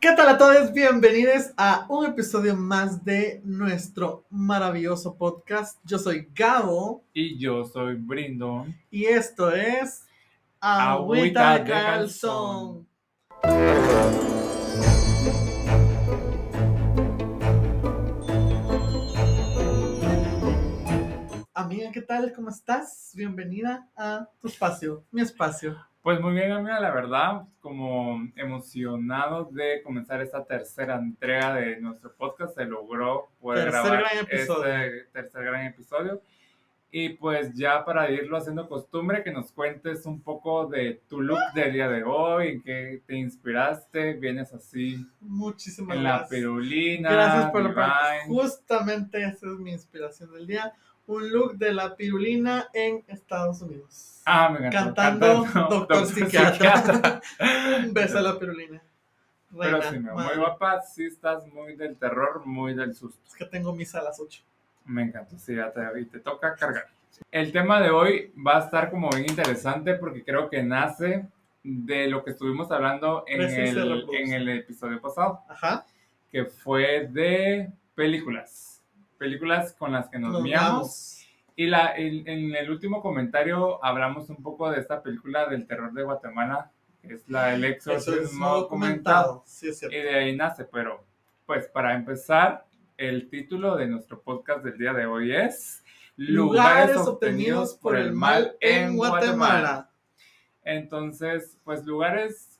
[0.00, 0.72] ¿Qué tal a todos?
[0.72, 5.78] Bienvenidos a un episodio más de nuestro maravilloso podcast.
[5.84, 8.66] Yo soy Gabo Y yo soy Brindo.
[8.90, 10.06] y esto es
[10.60, 12.86] Agüita Agüita de Calzón.
[21.54, 22.32] Amiga, ¿qué tal?
[22.32, 23.12] ¿Cómo estás?
[23.14, 25.76] Bienvenida a tu espacio, mi espacio.
[26.02, 32.14] Pues muy bien, amiga, la verdad, como emocionados de comenzar esta tercera entrega de nuestro
[32.14, 34.74] podcast, se logró poder Tercer grabar gran episodio.
[34.74, 36.22] este tercer gran episodio.
[36.92, 41.38] Y pues ya para irlo haciendo costumbre, que nos cuentes un poco de tu look
[41.54, 46.30] del día de hoy, en qué te inspiraste, vienes así Muchísimas en la gracias.
[46.30, 47.12] pirulina.
[47.12, 47.94] Gracias por la.
[48.26, 50.72] Justamente esa es mi inspiración del día.
[51.10, 54.20] Un look de la pirulina en Estados Unidos.
[54.24, 54.94] Ah, me encantó.
[54.94, 57.20] Cantando Cantando Doctor Psiquiatra.
[57.84, 58.82] Un beso a Pero la pirulina.
[59.50, 60.36] sí, Reina, mi amor, muy madre.
[60.38, 63.18] guapa, sí estás muy del terror, muy del susto.
[63.26, 64.40] Es que tengo misa a las 8.
[64.84, 66.86] Me encanta, sí, ya te, y te toca cargar.
[67.32, 71.26] El tema de hoy va a estar como bien interesante porque creo que nace
[71.64, 75.84] de lo que estuvimos hablando en, el, en el episodio pasado, Ajá.
[76.30, 78.79] que fue de películas.
[79.20, 80.72] Películas con las que nos, Nos miamos.
[80.72, 81.26] vamos.
[81.56, 85.92] Y la, en, en el último comentario hablamos un poco de esta película del terror
[85.92, 86.70] de Guatemala,
[87.02, 89.42] que es la El es Exorcismo no documentado.
[89.44, 89.94] Sí, es cierto.
[89.94, 91.04] Y de ahí nace, pero
[91.44, 92.64] pues para empezar,
[92.96, 95.84] el título de nuestro podcast del día de hoy es
[96.16, 99.90] Lugares obtenidos por el mal en Guatemala.
[100.64, 102.58] Entonces, pues lugares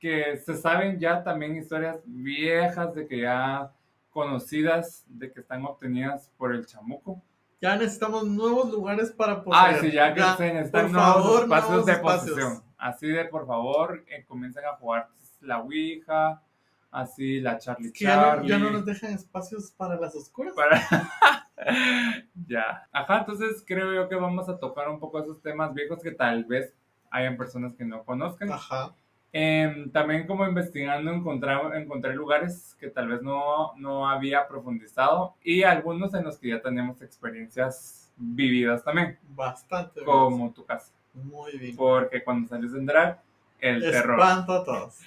[0.00, 3.72] que se saben ya también historias viejas de que ya
[4.10, 7.22] conocidas de que están obtenidas por el chamuco.
[7.60, 9.60] Ya necesitamos nuevos lugares para poder.
[9.60, 12.30] Ah, sí, ya que se necesitan nuevos favor, espacios nuevos de espacios.
[12.30, 12.62] posesión.
[12.78, 15.08] Así de, por favor, eh, comiencen a jugar
[15.40, 16.42] la Ouija,
[16.90, 18.48] así la Charlie Es que ya no, Charlie.
[18.48, 20.54] ya no nos dejan espacios para las oscuras.
[20.54, 20.80] para...
[22.46, 22.88] ya.
[22.90, 26.44] Ajá, entonces creo yo que vamos a tocar un poco esos temas viejos que tal
[26.44, 26.74] vez
[27.10, 28.50] hayan personas que no conozcan.
[28.52, 28.94] Ajá.
[29.32, 35.62] Em, también como investigando encontré, encontré lugares que tal vez no, no había profundizado y
[35.62, 40.02] algunos en los que ya tenemos experiencias vividas también, Bastante.
[40.04, 40.92] como tu casa.
[41.14, 41.76] Muy bien.
[41.76, 43.20] Porque cuando sales en drag,
[43.60, 44.18] el terror.
[44.18, 44.98] Espanto a todos.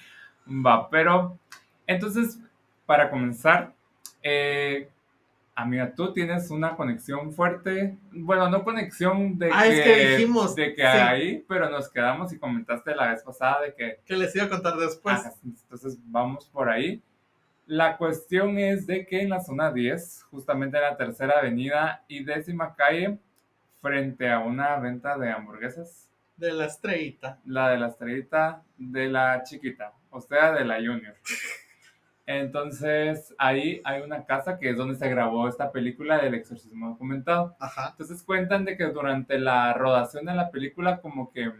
[0.48, 1.38] Va, pero
[1.86, 2.38] entonces,
[2.86, 3.74] para comenzar,
[4.22, 4.88] eh,
[5.54, 10.54] amiga, tú tienes una conexión fuerte, bueno, no conexión de Ah, que, es que dijimos,
[10.54, 10.86] de que sí.
[10.86, 14.48] ahí, pero nos quedamos y comentaste la vez pasada de que, Que les iba a
[14.48, 15.20] contar después.
[15.44, 17.02] entonces vamos por ahí.
[17.66, 22.22] La cuestión es de que en la zona 10, justamente en la tercera avenida y
[22.24, 23.18] décima calle,
[23.80, 27.38] frente a una venta de hamburguesas, De la estrellita.
[27.46, 31.14] la de la estrellita de la chiquita, o sea, de la junior.
[32.26, 37.54] Entonces, ahí hay una casa que es donde se grabó esta película del exorcismo documentado.
[37.58, 37.90] Ajá.
[37.90, 41.52] Entonces cuentan de que durante la rodación de la película como que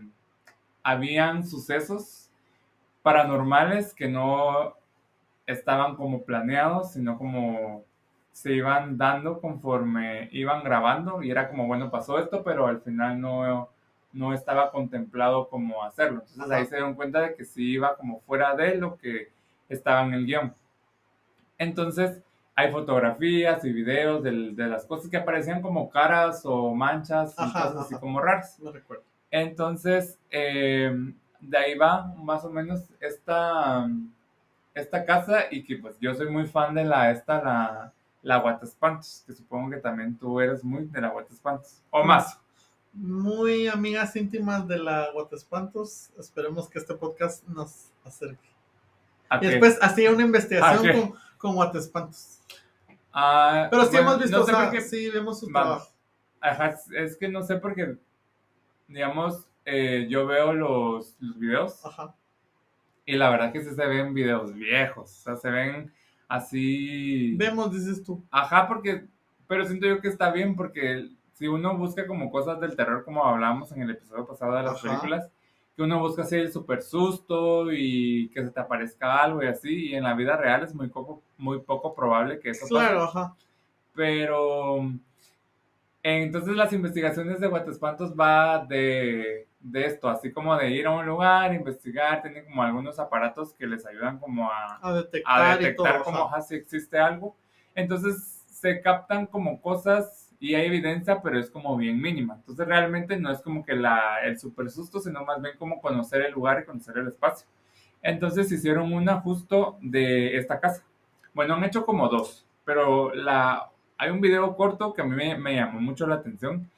[0.82, 2.30] habían sucesos
[3.02, 4.74] paranormales que no
[5.46, 7.84] estaban como planeados, sino como
[8.32, 13.20] se iban dando conforme iban grabando y era como, bueno, pasó esto, pero al final
[13.20, 13.68] no,
[14.12, 16.22] no estaba contemplado como hacerlo.
[16.22, 16.56] Entonces Ajá.
[16.56, 19.33] ahí se dieron cuenta de que sí iba como fuera de lo que
[19.68, 20.54] estaba en el guion.
[21.58, 22.20] Entonces
[22.56, 27.42] hay fotografías y videos del- de, las cosas que aparecían como caras o manchas y
[27.42, 28.58] Ajá, cosas así como raras.
[28.60, 29.02] No recuerdo.
[29.30, 30.94] Entonces, eh,
[31.40, 33.88] de ahí va más o menos esta,
[34.74, 37.92] esta casa y que pues yo soy muy fan de la, esta, la,
[38.22, 42.38] la Guataspantos, que supongo que también tú eres muy de la Guataspantos, o más.
[42.92, 46.10] Muy amigas íntimas de la Guatespantos.
[46.16, 48.53] Esperemos que este podcast nos acerque.
[49.28, 51.00] ¿A Y después hacía una investigación ¿A qué?
[51.00, 52.40] con, con Guatespantos.
[53.12, 55.46] Ah, Pero sí bueno, hemos visto, no o sé sea, por qué- sí vemos su
[55.50, 55.84] Vamos.
[55.84, 55.90] trabajo.
[56.40, 57.96] Ajá, es- es que no sé porque,
[58.88, 62.14] digamos, eh, yo veo los, los videos Ajá.
[63.06, 65.92] y la verdad que sí se ven videos viejos, o sea, se ven
[66.28, 67.34] así...
[67.36, 68.22] Vemos, dices tú.
[68.30, 69.06] Ajá, porque,
[69.46, 73.24] pero siento yo que está bien porque si uno busca como cosas del terror, como
[73.24, 74.82] hablamos en el episodio pasado de las Ajá.
[74.88, 75.30] películas,
[75.76, 79.88] que uno busca así el super susto y que se te aparezca algo y así,
[79.90, 83.18] y en la vida real es muy poco, muy poco probable que eso Claro, pase.
[83.18, 83.34] ajá.
[83.94, 84.90] Pero
[86.02, 91.06] entonces las investigaciones de Guatespantos va de, de esto, así como de ir a un
[91.06, 95.70] lugar, investigar, tienen como algunos aparatos que les ayudan como a, A detectar, a detectar
[95.72, 96.04] y todo.
[96.04, 97.34] como ajá, si existe algo.
[97.74, 102.34] Entonces se captan como cosas y hay evidencia, pero es como bien mínima.
[102.34, 106.20] Entonces realmente no es como que la, el super susto, sino más bien como conocer
[106.20, 107.48] el lugar y conocer el espacio.
[108.02, 110.84] Entonces hicieron una justo de esta casa.
[111.32, 115.38] Bueno, han hecho como dos, pero la, hay un video corto que a mí me,
[115.38, 116.70] me llamó mucho la atención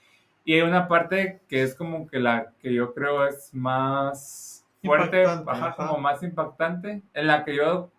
[0.45, 5.25] y hay una parte que es como que la que yo creo es más fuerte,
[5.25, 5.75] ajá, ajá.
[5.75, 7.91] como más impactante, en la que yo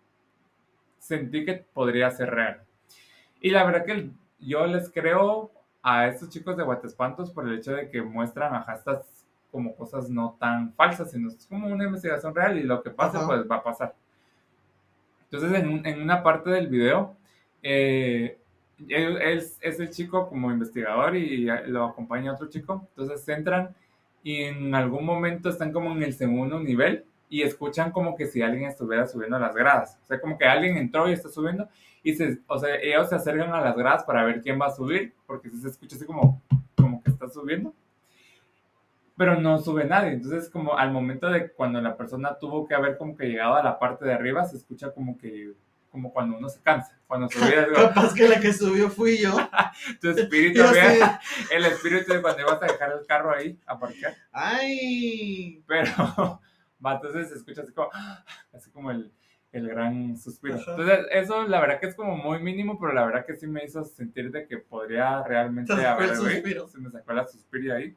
[0.98, 2.62] sentí que podría ser real.
[3.42, 4.08] Y la verdad que
[4.40, 5.52] yo les creo
[5.82, 10.10] a estos chicos de Guatespantos por el hecho de que muestran ajá, estas como cosas
[10.10, 13.26] no tan falsas, sino es como una investigación real y lo que pase Ajá.
[13.26, 13.94] pues va a pasar.
[15.30, 17.16] Entonces en, un- en una parte del video,
[17.62, 18.38] eh,
[18.88, 23.74] él, él es el chico como investigador y lo acompaña otro chico, entonces entran
[24.22, 28.42] y en algún momento están como en el segundo nivel y escuchan como que si
[28.42, 29.98] alguien estuviera subiendo a las gradas.
[30.02, 31.68] O sea, como que alguien entró y está subiendo
[32.02, 34.74] y se, o sea, ellos se acercan a las gradas para ver quién va a
[34.74, 36.42] subir, porque si se escucha así como,
[36.76, 37.74] como que está subiendo.
[39.16, 40.12] Pero no sube nadie.
[40.12, 43.62] Entonces, como al momento de cuando la persona tuvo que haber como que llegado a
[43.62, 45.54] la parte de arriba, se escucha como que,
[45.90, 46.96] como cuando uno se cansa.
[47.08, 49.36] Cuando subía, Capaz que la que subió fui yo.
[50.00, 50.62] tu espíritu,
[51.50, 54.14] el espíritu de cuando ibas a dejar el carro ahí a parquear.
[54.30, 56.40] ay, pero
[56.84, 57.88] va, entonces se escucha así como,
[58.52, 59.12] así como el,
[59.52, 60.56] el gran suspiro.
[60.56, 60.70] Ajá.
[60.72, 63.64] Entonces, eso la verdad que es como muy mínimo, pero la verdad que sí me
[63.64, 66.42] hizo sentir de que podría realmente haber, güey.
[66.68, 67.96] Se me sacó la suspiro ahí.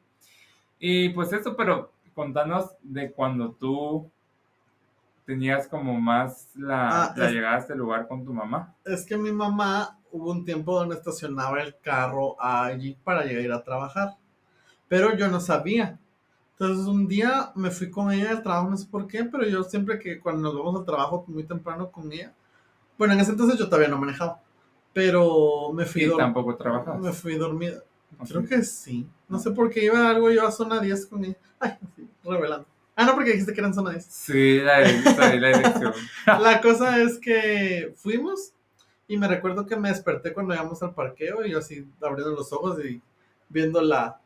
[0.78, 4.10] Y pues eso, pero contanos de cuando tú
[5.24, 8.74] tenías como más la, Ah, la es- llegada a este lugar con tu mamá.
[8.84, 13.62] es que mi mamá hubo un tiempo donde estacionaba el carro allí para llegar a
[13.62, 14.16] trabajar,
[14.88, 15.98] pero yo no sabía.
[16.62, 19.64] Entonces un día me fui con ella al trabajo, no sé por qué, pero yo
[19.64, 22.32] siempre que cuando nos vamos al trabajo muy temprano con ella,
[22.96, 24.40] bueno, en ese entonces yo todavía no manejaba,
[24.92, 27.00] pero me fui, Y tampoco trabajas.
[27.00, 27.82] me fui dormida.
[28.16, 28.28] Ok.
[28.28, 29.04] Creo que sí.
[29.28, 31.36] No sé por qué iba algo yo a zona 10 con ella.
[31.58, 32.64] Ay, sí, revelando.
[32.94, 34.04] Ah, no, porque dijiste que eran zona 10.
[34.04, 35.94] Sí, la, la, la dirección.
[36.26, 38.52] La cosa es que fuimos
[39.08, 42.52] y me recuerdo que me desperté cuando llegamos al parqueo y yo así abriendo los
[42.52, 43.02] ojos y
[43.48, 44.20] viendo la,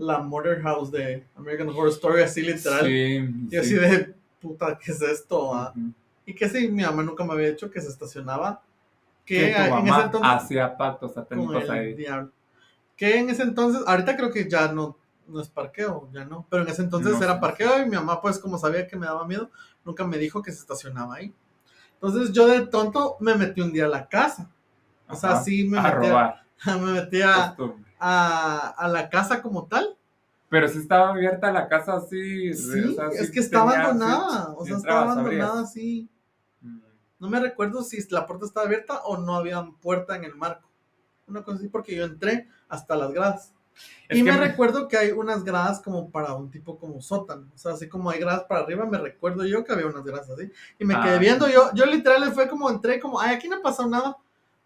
[0.00, 2.86] la Murder House de American Horror Story así literal.
[2.86, 3.74] Sí, Y así sí.
[3.76, 5.54] de, puta, ¿qué es esto?
[5.54, 5.74] ah?"
[6.24, 8.62] Y que sí, mi mamá nunca me había dicho que se estacionaba.
[9.26, 10.32] Que, tu en ese entonces...
[10.32, 11.94] hacía pactos satánicos ahí.
[11.94, 12.30] diablo.
[12.96, 14.96] Que en ese entonces, ahorita creo que ya no,
[15.28, 16.46] no es parqueo, ya no.
[16.48, 19.06] Pero en ese entonces No era parqueo y mi mamá, pues como sabía que me
[19.06, 19.50] daba miedo,
[19.84, 21.34] nunca me dijo que se estacionaba ahí.
[21.94, 24.50] Entonces yo de tonto me metí un día a la casa.
[25.08, 25.42] O sea, Ajá.
[25.42, 26.42] sí me metí, a, robar.
[26.80, 27.54] me metí a.
[28.00, 29.96] a- a la casa como tal.
[30.48, 32.52] Pero sí estaba abierta la casa así.
[32.54, 34.46] Sí, o sea, es sí que está tenía- abandonada.
[34.46, 36.08] sí, o sea, estaba abandonada así.
[36.60, 36.80] Mm.
[37.20, 40.68] No me recuerdo si la puerta estaba abierta o no había puerta en el marco.
[41.28, 43.52] Una cosa así, porque yo entré hasta las gradas.
[44.08, 47.46] Es y me me- recuerdo que hay unas gradas como para un tipo como sótano.
[47.54, 50.28] O sea, así como hay gradas para arriba, me recuerdo yo que había unas gradas
[50.28, 50.50] así.
[50.80, 51.02] Y me Ah.
[51.04, 54.16] quedé viendo, yo, yo literal fue como entré como, ay, aquí no pasó nada.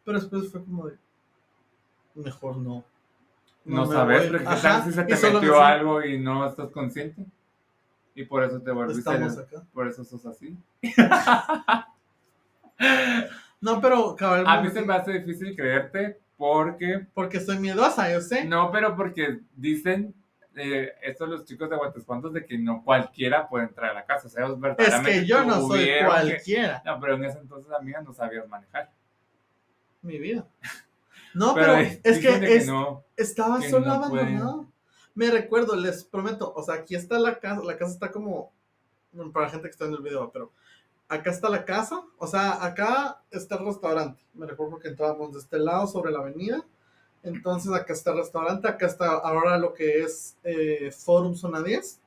[0.05, 0.97] Pero después fue como de,
[2.15, 2.85] mejor no.
[3.65, 7.25] No, me sabes, ¿qué Ajá, tal si se te metió algo y no estás consciente?
[8.15, 8.99] Y por eso te volviste.
[9.01, 9.63] Estamos acá.
[9.73, 10.57] Por eso sos así.
[13.61, 17.07] No, pero cabal, A mí se me hace difícil creerte porque.
[17.15, 18.45] porque soy miedosa, yo sé.
[18.45, 20.15] No, pero porque dicen.
[20.57, 24.29] Eh, estos los chicos de Guatespantos de que no cualquiera puede entrar a la casa.
[24.29, 26.83] O sea, es verdaderamente que yo no soy que- cualquiera.
[26.85, 28.91] No, pero en ese entonces, amiga, no sabías manejar.
[30.03, 30.45] Mi vida.
[31.35, 33.05] No, pero, es que, de es, no.
[33.17, 34.67] estaba que solo no abandonado.
[35.15, 38.53] Me recuerdo, les prometo, o sea, aquí está la casa, la casa está como,
[39.33, 40.51] para la gente que está en el video, pero
[41.09, 44.21] acá está la casa, o sea, acá está el restaurante.
[44.35, 46.65] Me recuerdo porque entrábamos de este lado sobre la avenida.
[47.23, 52.01] Entonces acá está el restaurante, acá está ahora lo que es eh, Forum Zona 10.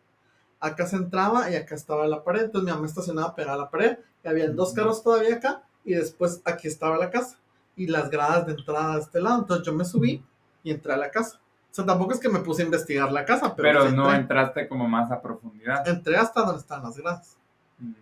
[0.60, 2.46] Acá se entraba y acá estaba la pared.
[2.46, 3.98] Entonces mi mamá estacionaba pegada a la pared.
[4.24, 5.63] Y había dos carros todavía acá.
[5.84, 7.38] Y después aquí estaba la casa.
[7.77, 9.39] Y las gradas de entrada de este lado.
[9.39, 10.24] Entonces yo me subí
[10.63, 11.39] y entré a la casa.
[11.72, 14.67] O sea, tampoco es que me puse a investigar la casa, pero, Pero no entraste
[14.67, 15.88] como más a profundidad.
[15.88, 17.38] Entré hasta donde están las gradas.
[17.79, 17.93] Mm.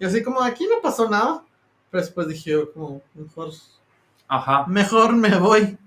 [0.00, 1.44] Y así como aquí no pasó nada.
[1.90, 3.50] Pero después dije yo como, mejor,
[4.26, 4.64] Ajá.
[4.66, 5.78] mejor me voy.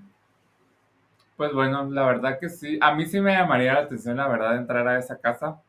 [1.36, 2.78] Pues bueno, la verdad que sí.
[2.82, 5.62] A mí sí me llamaría la atención, la verdad, entrar a esa casa.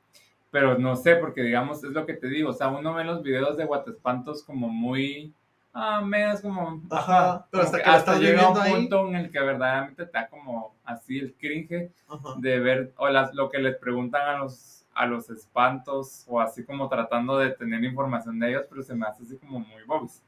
[0.50, 2.50] Pero no sé, porque digamos, es lo que te digo.
[2.50, 5.34] O sea, uno ve los videos de Guatespantos como muy.
[5.78, 6.80] Ah, medios como.
[6.90, 8.72] Ajá, pero hasta que estás llega un ahí.
[8.72, 12.34] punto en el que verdaderamente te da como así el cringe Ajá.
[12.38, 16.64] de ver o las, lo que les preguntan a los, a los espantos o así
[16.64, 20.22] como tratando de tener información de ellos, pero se me hace así como muy bobis.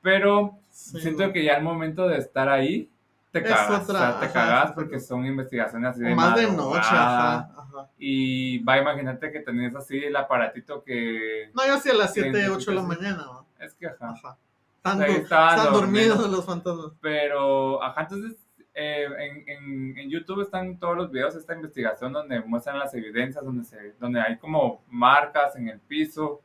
[0.00, 1.32] Pero Sí, siento no.
[1.32, 2.90] que ya al momento de estar ahí,
[3.30, 3.82] te Es cagas.
[3.88, 6.80] otra, o sea, te ajá, cagas es porque son investigaciones así de más de noche,
[6.80, 7.88] ajá, ajá.
[7.98, 11.50] Y va, imagínate que tenés así el aparatito que...
[11.54, 13.46] No, yo sí a las 7, 8 de la mañana, ¿no?
[13.60, 14.36] Es que, ajá.
[14.84, 16.92] Están, estaban están dormidos los fantasmas.
[17.00, 18.36] Pero, ajá, entonces
[18.74, 22.92] eh, en, en, en YouTube están todos los videos de esta investigación donde muestran las
[22.94, 26.40] evidencias, donde, se, donde hay como marcas en el piso.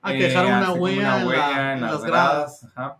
[0.00, 2.64] A eh, que dejaron una así como huella, en, la- en las gradas.
[2.64, 2.98] Ajá.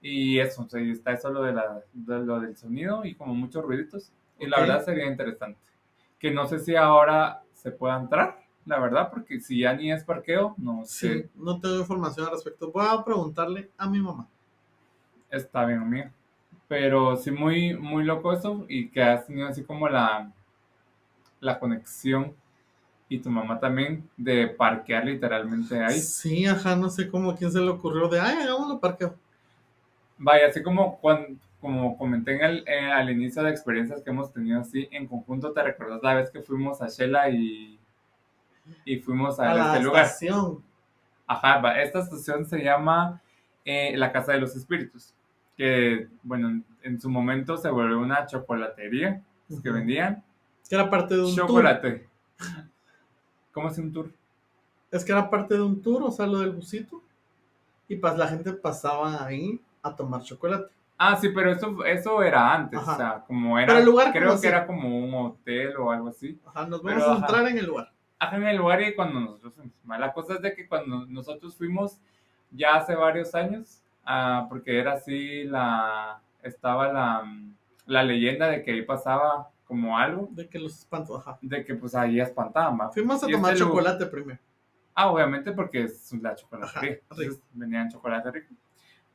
[0.00, 3.34] Y eso, o sea, está eso lo, de la, de lo del sonido y como
[3.34, 4.12] muchos ruiditos.
[4.38, 5.60] Y la verdad sería interesante.
[6.18, 10.04] Que no sé si ahora se pueda entrar, la verdad, porque si ya ni es
[10.04, 11.28] parqueo, no Sí, sé.
[11.34, 12.70] no tengo información al respecto.
[12.70, 14.28] Voy a preguntarle a mi mamá.
[15.30, 16.10] Está bien, amigo.
[16.68, 20.30] Pero sí, muy, muy loco eso y que has tenido así como la,
[21.40, 22.34] la conexión
[23.08, 25.98] y tu mamá también de parquear literalmente ahí.
[26.00, 29.14] Sí, ajá, no sé cómo a quién se le ocurrió de, ay, hagámoslo parqueo.
[30.18, 34.32] Vaya, así como cuando, como comenté en el, eh, al inicio de experiencias que hemos
[34.32, 37.78] tenido así en conjunto, ¿te recuerdas la vez que fuimos a Shela y,
[38.84, 40.04] y fuimos a, A la este lugar?
[40.04, 40.62] estación.
[41.26, 43.20] Ajá, va, esta estación se llama
[43.64, 45.14] eh, la Casa de los Espíritus,
[45.56, 49.72] que, bueno, en, su momento se volvió una chocolatería que Ujú.
[49.72, 50.22] vendían
[50.68, 51.46] Que era parte de un tour.
[51.48, 52.08] chocolate.
[53.52, 54.10] ¿Cómo es un tour?
[54.90, 57.02] Es que era parte de un tour, o sea, lo del busito.
[57.88, 60.72] Y pues la gente pasaba ahí a tomar chocolate.
[60.98, 62.92] Ah, sí, pero eso, eso era antes, Ajá.
[62.92, 64.46] o sea, como era, Pero el lugar creo que así.
[64.46, 66.38] era como un hotel o algo así.
[66.46, 67.91] Ajá, nos Pero, vamos a entrar en el lugar.
[68.30, 69.72] En el lugar y cuando nosotros fuimos.
[69.98, 71.98] La cosa es de que cuando nosotros fuimos
[72.50, 77.24] ya hace varios años, ah, porque era así la, estaba la,
[77.86, 81.38] la leyenda de que ahí pasaba como algo, De que los espantos, ajá.
[81.40, 82.90] de que pues ahí espantaban, ¿va?
[82.90, 84.38] Fuimos a Y tomar este chocolate primero.
[84.94, 86.98] Ah, obviamente porque es la chocolatería.
[87.10, 88.54] Entonces venían chocolate rico.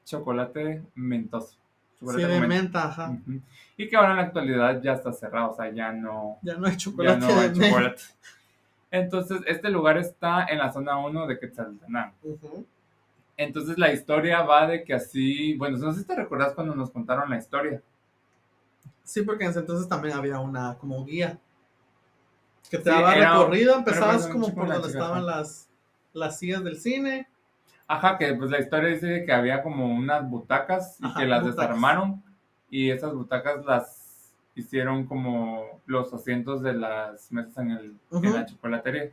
[0.03, 1.49] Chocolate mentoso.
[1.53, 2.63] Sí, Chocolate de con menta.
[2.63, 3.17] menta, ajá.
[3.77, 6.65] Y que ahora en la actualidad ya está cerrado, o sea, ya no, Ya no
[6.67, 7.95] hay ya chocolate no de hay menta.
[8.91, 12.15] Entonces, este lugar está en la zona 1 de Quetzaltenango.
[13.35, 16.89] Entonces, la historia va de que así, bueno, no sé si te recuerdas cuando nos
[16.89, 17.81] contaron la historia.
[19.03, 21.37] Sí, porque en ese entonces también había una como guía
[22.69, 25.37] que te Sí, daba era- recorrido, empezabas como por donde chica, estaban ajá.
[25.37, 25.69] las,
[26.13, 27.27] las sillas del cine.
[27.87, 31.41] Ajá, que pues la historia dice que había como unas butacas y Ajá, que las
[31.43, 31.55] butacas.
[31.67, 32.23] desarmaron
[32.69, 33.96] y esas butacas las
[34.59, 39.11] hicieron como los asientos de las mesas en, el, en la chocolatería.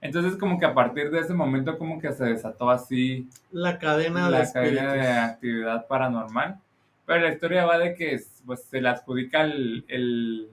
[0.00, 4.26] Entonces como que a partir de ese momento como que se desató así La cadena
[4.26, 4.78] de la espíritus.
[4.78, 6.60] cadena de actividad paranormal.
[7.06, 10.50] Pero la historia va de que pues, se le adjudica el, el,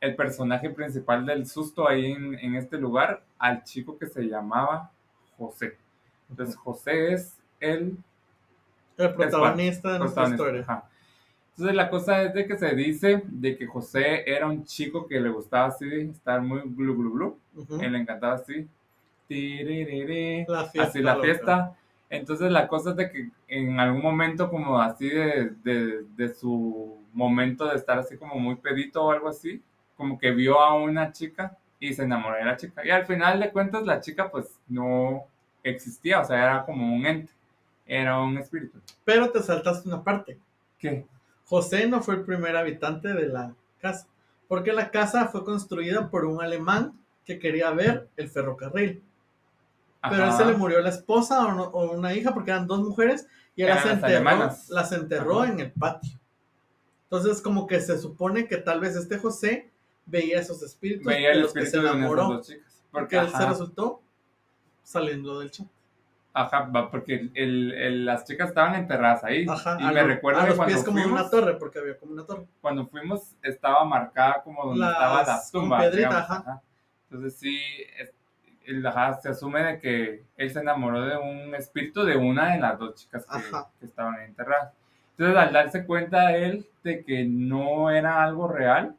[0.00, 4.90] el personaje principal del susto ahí en, en este lugar al chico que se llamaba
[5.38, 5.76] José.
[6.28, 7.96] Entonces José es el
[8.98, 10.62] El protagonista de nuestra historia.
[10.62, 10.84] Ajá.
[11.60, 15.20] Entonces la cosa es de que se dice de que José era un chico que
[15.20, 17.38] le gustaba así estar muy glu glu glu.
[17.54, 17.82] Ujú.
[17.82, 18.66] Él le encantaba así.
[20.48, 20.88] La fiesta.
[20.88, 21.26] así la loca.
[21.26, 21.76] fiesta.
[22.08, 26.96] Entonces la cosa es de que en algún momento como así de, de, de su
[27.12, 29.60] momento de estar así como muy pedito o algo así,
[29.98, 32.86] como que vio a una chica y se enamoró de la chica.
[32.86, 35.24] Y al final de cuentas la chica pues no
[35.62, 37.32] existía, o sea, era como un ente,
[37.84, 38.80] era un espíritu.
[39.04, 40.38] Pero te saltaste una parte.
[40.78, 41.04] ¿Qué?
[41.50, 44.06] José no fue el primer habitante de la casa,
[44.48, 49.02] porque la casa fue construida por un alemán que quería ver el ferrocarril.
[50.08, 50.38] Pero a él Ajá.
[50.38, 53.26] se le murió la esposa o, no- o una hija porque eran dos mujeres
[53.56, 55.52] y él las enterró, las enterró Ajá.
[55.52, 56.18] en el patio.
[57.04, 59.68] Entonces como que se supone que tal vez este José
[60.06, 62.40] veía esos espíritus Veía de los que se enamoró
[62.92, 63.48] porque él se ajá.
[63.50, 64.00] resultó
[64.84, 65.66] saliendo del chat.
[66.32, 69.46] Ajá, porque el, el- las chicas estaban enterradas ahí.
[69.48, 71.78] Ajá, y me lo- recuerdo a que los cuando pies como fuimos, una torre porque
[71.80, 72.46] había como una torre.
[72.60, 75.88] cuando fuimos estaba marcada como donde Las- estaba la tumba.
[75.90, 76.62] digamos, ajá.
[77.10, 77.60] Entonces sí,
[77.98, 78.12] es-
[78.66, 82.60] el- ajá, se asume de que él se enamoró de un espíritu de una de
[82.60, 83.66] las dos chicas que, Ajá.
[83.80, 84.72] que estaban ahí enterradas.
[85.18, 88.94] Entonces al darse cuenta él de que no era algo real,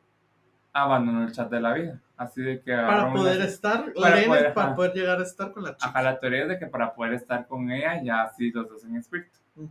[0.73, 1.99] abandonó el chat de la vida.
[2.21, 5.51] Así de que Para poder una- estar, para Lene, poder, para poder llegar a estar
[5.51, 5.89] con la chica.
[5.89, 8.83] Ajá, la teoría es de que para poder estar con ella ya así los dos
[8.85, 9.31] en espíritu.
[9.55, 9.69] Ujú.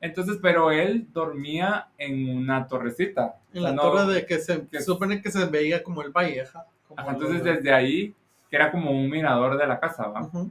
[0.00, 3.36] Entonces, pero él dormía en una torrecita.
[3.54, 6.42] En la no- torre de que se que- supone que se veía como el valle,
[6.42, 6.66] ajá.
[6.86, 8.14] Como Ajá, lo entonces de- desde ahí,
[8.50, 10.20] que era como un mirador de la casa, ¿va?
[10.24, 10.50] Ujú.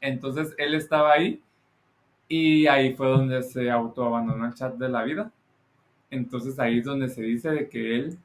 [0.00, 1.42] Entonces él estaba ahí
[2.28, 5.32] y ahí fue donde se autoabandonó el chat de la vida.
[6.10, 8.18] Entonces ahí es donde se dice de que él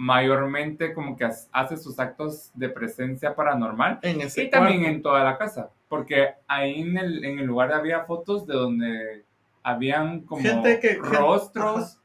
[0.00, 4.96] mayormente como que ha- hace sus actos de presencia paranormal En ese y también cuarto.
[4.96, 9.24] en toda la casa, porque ahí en el, en el lugar había fotos de donde
[9.62, 11.98] habían como Gente que- rostros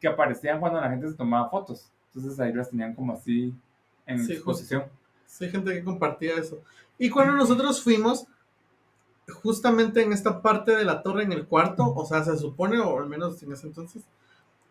[0.00, 1.90] que aparecían cuando la gente se tomaba fotos.
[2.14, 3.52] Entonces ahí las tenían como así
[4.06, 4.84] en Sí, exposición.
[5.26, 6.62] Sí, gente que compartía eso.
[6.98, 8.26] Y cuando nosotros fuimos,
[9.42, 12.98] justamente en esta parte de la torre, en el cuarto, o sea, se supone, o
[12.98, 14.04] al menos en ese entonces,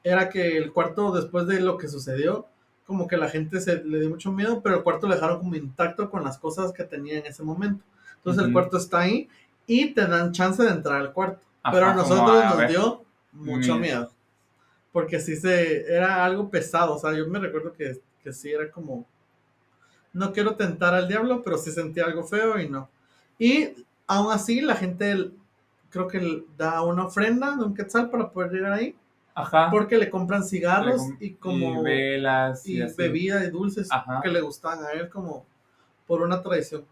[0.03, 2.47] era que el cuarto, después de lo que sucedió,
[2.85, 5.55] como que la gente se le dio mucho miedo, pero el cuarto lo dejaron como
[5.55, 7.83] intacto con las cosas que tenía en ese momento.
[8.17, 8.53] Entonces el Ujú.
[8.53, 9.29] cuarto está ahí
[9.67, 11.39] y te dan chance de entrar al cuarto.
[11.63, 12.69] Ajá, pero a nosotros a nos ver.
[12.69, 13.79] dio mucho Miedo.
[13.79, 14.11] miedo.
[14.91, 16.95] Porque sí se, era algo pesado.
[16.95, 19.05] O sea, yo me recuerdo que, que sí era como,
[20.13, 22.89] no quiero tentar al diablo, pero sí sentía algo feo y no.
[23.39, 23.69] Y
[24.07, 25.31] aún así la gente
[25.89, 28.95] creo que da una ofrenda de un quetzal para poder llegar ahí.
[29.35, 29.69] Ajá.
[29.71, 33.91] Porque le compran cigarros Le com- y como y velas y, y bebida y dulces
[33.91, 34.21] Ajá.
[34.21, 35.45] que le gustaban a él como
[36.07, 36.85] por una tradición.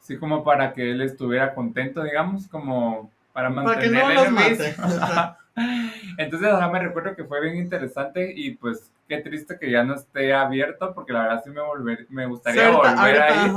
[0.00, 4.76] Sí, como para que él estuviera contento, digamos, como para Para que no los mate.
[6.18, 9.94] Entonces, ajá, me recuerdo que fue bien interesante y pues qué triste que ya no
[9.94, 13.52] esté abierto porque la verdad sí me, volver, me gustaría ahorita- volver ahí.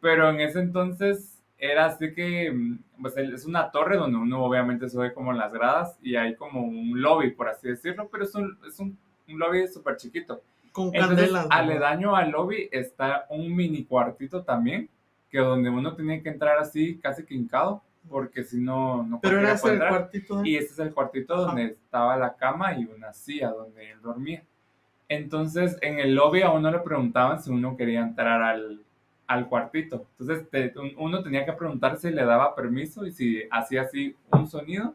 [0.00, 1.31] Pero en ese entonces
[1.64, 5.96] era así que, mm, pues es una torre donde uno obviamente sube como las gradas
[6.02, 9.68] y hay como un lobby, por así decirlo, pero es un, es un, un lobby
[9.68, 10.42] súper chiquito.
[10.72, 14.88] Con Entonces, aledaño al lobby está un mini cuartito también,
[15.30, 19.38] que donde uno tenía que entrar así casi que hincado, porque si no, no Pero
[19.38, 19.90] era ese el entrar.
[19.90, 20.42] cuartito.
[20.42, 21.42] de- Y este es el cuartito Ajá.
[21.44, 24.42] donde estaba la cama y una silla donde él dormía.
[25.08, 28.80] Entonces, en el lobby a uno le preguntaban si uno quería entrar al,
[29.26, 30.06] al cuartito.
[30.18, 34.16] Entonces, te- un- uno tenía que preguntar si le daba permiso y si hacía así
[34.30, 34.94] un sonido,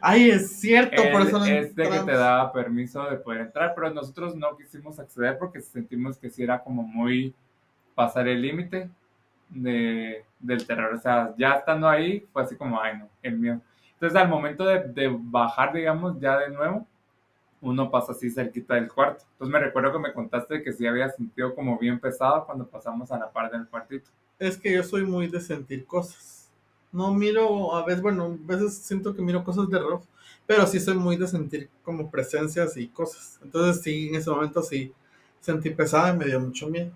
[0.00, 3.40] Ay, es cierto, por él eso no es de que te daba permiso de poder
[3.40, 7.34] entrar, pero nosotros no quisimos acceder porque sentimos que sí era como muy
[7.96, 8.88] pasar el límite
[9.48, 10.94] de, del terror.
[10.94, 13.60] O sea, ya estando ahí fue así como, ay no, el miedo.
[13.94, 16.86] Entonces al momento de, de bajar, digamos, ya de nuevo,
[17.60, 19.24] uno pasa así cerquita del cuarto.
[19.32, 23.10] Entonces me recuerdo que me contaste que sí había sentido como bien pesado cuando pasamos
[23.12, 24.10] a la par del cuartito.
[24.38, 26.50] Es que yo soy muy de sentir cosas.
[26.92, 30.06] No miro, a veces, bueno, a veces siento que miro cosas de rojo,
[30.46, 33.38] pero sí soy muy de sentir como presencias y cosas.
[33.42, 34.92] Entonces sí, en ese momento sí
[35.40, 36.92] sentí pesada y me dio mucho miedo.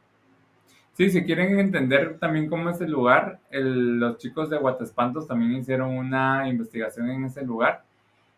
[0.95, 5.53] Sí, si quieren entender también cómo es el lugar, el- los chicos de Guatespantos también
[5.53, 7.85] hicieron una investigación en ese lugar,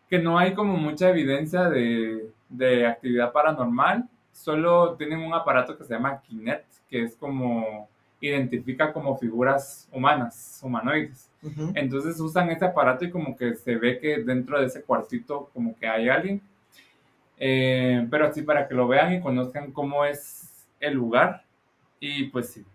[0.09, 5.83] que no hay como mucha evidencia de, de actividad paranormal, solo tienen un aparato que
[5.83, 7.87] se llama Kinet, que es como,
[8.19, 11.29] identifica como figuras humanas, humanoides.
[11.75, 15.77] Entonces usan ese aparato y como que se ve que dentro de ese cuartito como
[15.77, 16.41] que hay alguien.
[17.37, 21.43] Eh, pero así para que lo vean y conozcan cómo es el lugar.
[21.99, 22.65] Y pues sí,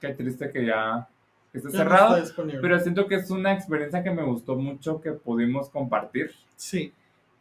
[0.00, 1.06] qué triste que ya
[1.58, 2.20] esté Ya no cerrado.
[2.20, 2.60] disponible.
[2.60, 6.32] pero siento que es una experiencia que me gustó mucho que pudimos compartir.
[6.56, 6.92] Sí,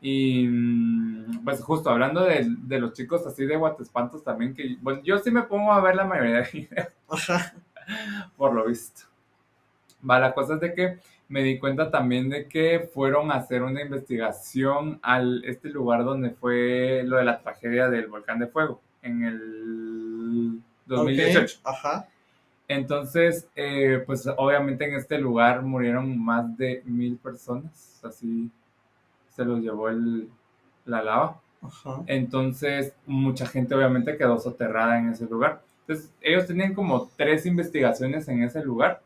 [0.02, 5.02] Y mm, pues justo hablando de, de los chicos así de Guatespantos también, que bueno,
[5.04, 7.54] yo sí me pongo a ver la mayoría de videos ajá.
[8.38, 9.04] por lo visto.
[10.10, 10.99] Va, la cosa es de que
[11.30, 16.32] me di cuenta también de que fueron a hacer una investigación al este lugar donde
[16.32, 21.60] fue lo de la tragedia del volcán de fuego en el 2018.
[21.63, 22.08] Ok, Ajá.
[22.67, 28.49] Entonces, eh, pues obviamente en este lugar murieron más de mil personas, así
[29.30, 30.30] se los llevó el,
[30.86, 31.41] la lava.
[31.62, 32.04] Ajá.
[32.08, 35.62] Entonces, mucha gente obviamente quedó soterrada en ese lugar.
[35.82, 39.02] Entonces, ellos tenían como tres investigaciones en ese lugar.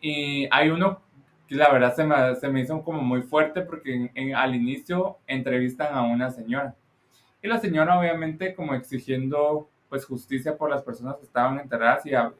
[0.00, 1.00] Y hay uno
[1.48, 4.54] que la verdad se me, se me hizo como muy fuerte porque en- en- al
[4.54, 6.74] inicio entrevistan a una señora.
[7.42, 12.14] Y la señora obviamente como exigiendo pues justicia por las personas que estaban enterradas y
[12.14, 12.32] a-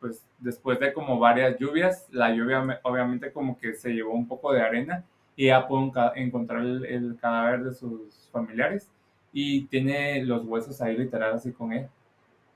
[0.00, 4.26] pues después de como varias lluvias, la lluvia me- obviamente como que se llevó un
[4.28, 5.04] poco de arena
[5.36, 8.88] y ya pudo encontrar el, el cadáver de sus familiares
[9.32, 11.90] y tiene los huesos ahí literal así con ella.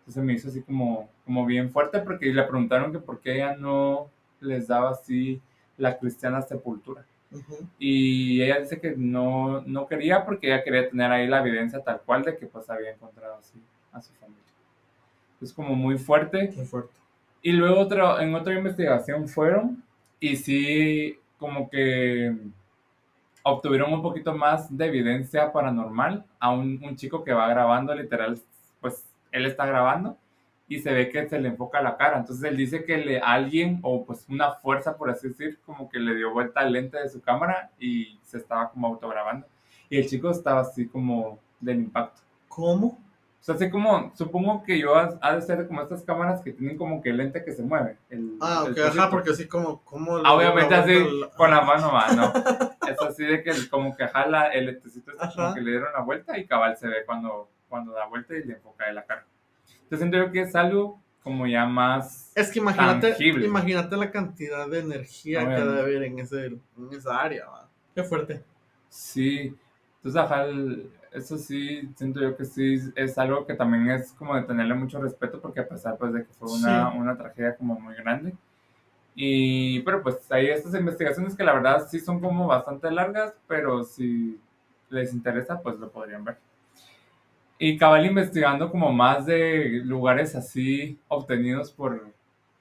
[0.01, 3.57] Entonces me hizo así como, como bien fuerte porque le preguntaron que por qué ella
[3.57, 4.09] no
[4.41, 5.41] les daba así
[5.77, 7.05] la cristiana sepultura.
[7.31, 7.67] Ujú.
[7.79, 12.01] Y ella dice que no, no quería porque ella quería tener ahí la evidencia tal
[12.03, 13.61] cual de que pues había encontrado así
[13.93, 14.43] a su familia.
[15.41, 16.51] Es como muy fuerte.
[16.55, 16.93] Qué fuerte.
[17.43, 19.83] Y luego otro, en otra investigación fueron
[20.21, 22.37] y sí como que
[23.43, 28.39] obtuvieron un poquito más de evidencia paranormal a un, un chico que va grabando literal,
[28.81, 30.17] pues él está grabando
[30.69, 32.19] y se ve que se le enfoca la cara.
[32.19, 35.99] Entonces él dice que le, alguien o pues una fuerza, por así decir, como que
[35.99, 39.47] le dio vuelta al lente de su cámara y se estaba como autograbando.
[39.89, 42.21] Y el chico estaba así como del impacto.
[42.49, 42.99] ¿Cómo?
[43.41, 46.53] O sea, así como, supongo que yo ha, ha de ser como estas cámaras que
[46.53, 47.97] tienen como que el lente que se mueve.
[48.11, 49.11] El, Ah, el ok, ajá, cosito.
[49.11, 49.81] porque así como...
[49.85, 52.33] como Ah, Obviamente la así, vuelta al- con la mano va, ¿no?
[52.89, 55.55] Eso así de que el- como que jala el lentecito este, como Ajá.
[55.55, 58.55] que le dieron la vuelta y cabal se ve cuando, cuando da vuelta y le
[58.55, 59.25] enfoca de la cara.
[59.85, 62.33] Entonces siento yo que es algo como ya más...
[62.35, 63.47] Es que imagínate, Tangible.
[63.47, 65.71] imagínate la cantidad de energía que Obviamente.
[65.73, 66.61] debe haber en, ese, en
[66.93, 67.47] esa área.
[67.47, 67.69] ¿va?
[67.95, 68.43] Qué fuerte.
[68.89, 69.55] Sí,
[69.97, 74.35] entonces ajá, el- eso sí, siento yo que sí es algo que también es como
[74.37, 76.99] de tenerle mucho respeto porque a pesar pues de que fue una, Sí.
[76.99, 78.35] una tragedia como muy grande.
[79.15, 83.83] Y, pero pues hay estas investigaciones que la verdad sí son como bastante largas, pero
[83.85, 84.39] si
[84.91, 86.39] les interesa pues lo podrían ver.
[87.59, 92.07] Y cabal investigando como más de lugares así obtenidos por,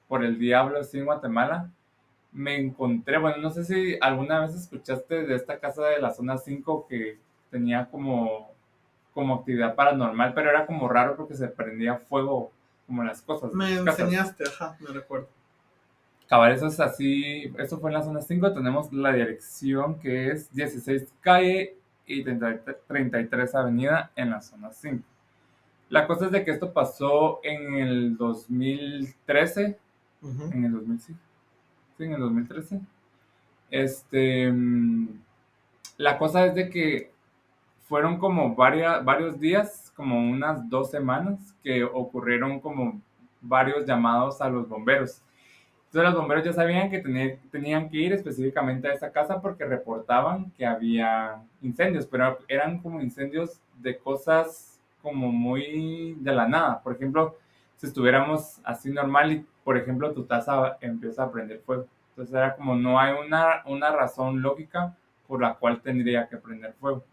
[0.08, 1.70] por el diablo así en Guatemala,
[2.32, 6.36] me encontré, bueno, no sé si alguna vez escuchaste de esta casa de la zona
[6.36, 7.18] 5 que
[7.50, 8.52] tenía como,
[9.14, 12.52] como actividad paranormal, pero era como raro porque se prendía fuego
[12.86, 13.52] como las cosas.
[13.52, 15.28] Me las enseñaste, ajá, me recuerdo.
[16.28, 20.52] Cabal, eso es así, eso fue en la zona 5, tenemos la dirección que es
[20.54, 25.02] 16 calle y 33 avenida en la zona 5.
[25.88, 29.78] La cosa es de que esto pasó en el 2013,
[30.20, 30.50] Ujú.
[30.52, 31.18] en el 2005,
[31.96, 32.80] sí, en el 2013.
[33.70, 35.08] Este, mm,
[35.96, 37.10] la cosa es de que
[37.88, 43.00] fueron como varias, varios días, como unas dos semanas, que ocurrieron como
[43.40, 45.22] varios llamados a los bomberos.
[45.86, 49.64] Entonces los bomberos ya sabían que tenía- tenían que ir específicamente a esa casa porque
[49.64, 56.82] reportaban que había incendios, pero eran como incendios de cosas como muy de la nada.
[56.82, 57.36] Por ejemplo,
[57.76, 61.86] si estuviéramos así normal y, por ejemplo, tu taza empieza a prender fuego.
[62.10, 64.94] Entonces era como no hay una, una razón lógica
[65.26, 67.04] por la cual tendría que prender fuego.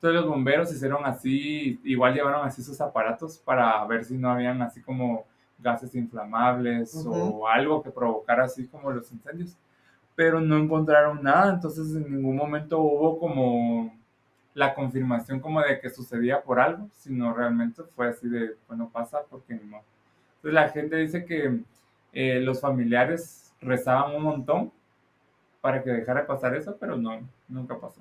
[0.00, 4.62] Entonces los bomberos hicieron así, igual llevaron así sus aparatos para ver si no habían
[4.62, 5.26] así como
[5.58, 7.12] gases inflamables Ujú.
[7.12, 9.58] o algo que provocara así como los incendios.
[10.14, 13.94] Pero no encontraron nada, entonces en ningún momento hubo como
[14.54, 19.20] la confirmación como de que sucedía por algo, sino realmente fue así de, bueno, pasa
[19.28, 19.82] porque no.
[20.36, 21.60] Entonces la gente dice que
[22.14, 24.72] eh, los familiares rezaban un montón
[25.60, 28.00] para que dejara de pasar eso, pero no, nunca pasó.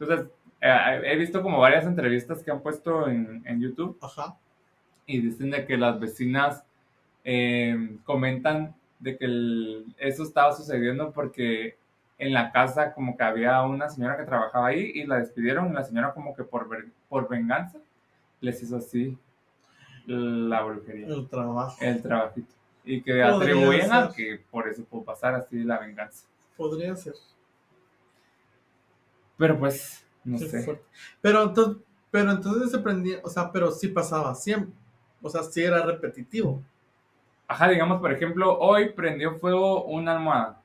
[0.00, 0.26] Entonces,
[0.60, 4.36] eh, he visto como varias entrevistas que han puesto en, en YouTube Ajá.
[5.06, 6.64] y dicen de que las vecinas
[7.24, 11.76] eh, comentan de que el- eso estaba sucediendo porque
[12.18, 15.74] en la casa como que había una señora que trabajaba ahí y la despidieron y
[15.74, 17.78] la señora como que por, ver- por venganza
[18.40, 19.18] les hizo así
[20.06, 21.76] la brujería, El trabajo.
[21.80, 22.54] el trabajito.
[22.84, 26.26] Y que atribuyen a que por eso pudo pasar así la venganza.
[26.56, 27.14] Podría ser.
[29.36, 30.62] Pero pues, no sé.
[30.62, 30.84] fuerte.
[31.20, 34.74] Pero entonces, pero entonces se prendía, o sea, pero sí pasaba siempre.
[35.22, 36.62] O sea, sí era repetitivo.
[37.48, 40.60] Ajá, digamos, por ejemplo, hoy prendió fuego una almohada.